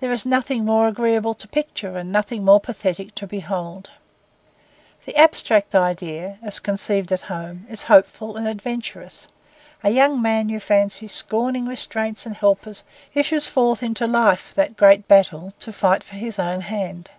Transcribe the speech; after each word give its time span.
There 0.00 0.10
is 0.12 0.24
nothing 0.24 0.64
more 0.64 0.88
agreeable 0.88 1.34
to 1.34 1.46
picture 1.46 1.98
and 1.98 2.10
nothing 2.10 2.42
more 2.42 2.58
pathetic 2.58 3.14
to 3.16 3.26
behold. 3.26 3.90
The 5.04 5.14
abstract 5.14 5.74
idea, 5.74 6.38
as 6.42 6.58
conceived 6.58 7.12
at 7.12 7.20
home, 7.28 7.66
is 7.68 7.82
hopeful 7.82 8.38
and 8.38 8.48
adventurous. 8.48 9.28
A 9.84 9.90
young 9.90 10.22
man, 10.22 10.48
you 10.48 10.58
fancy, 10.58 11.06
scorning 11.06 11.66
restraints 11.66 12.24
and 12.24 12.34
helpers, 12.34 12.82
issues 13.12 13.46
forth 13.46 13.82
into 13.82 14.06
life, 14.06 14.54
that 14.54 14.74
great 14.78 15.06
battle, 15.06 15.52
to 15.58 15.70
fight 15.70 16.02
for 16.02 16.16
his 16.16 16.38
own 16.38 16.62
hand. 16.62 17.10